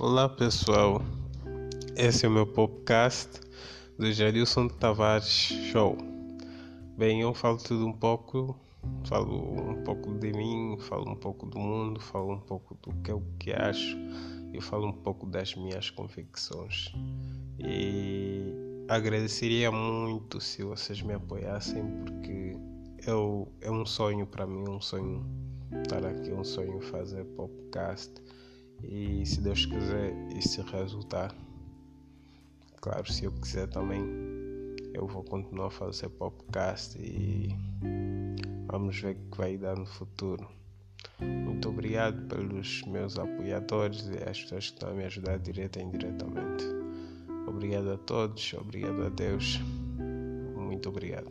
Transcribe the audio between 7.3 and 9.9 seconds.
falo tudo um pouco, falo um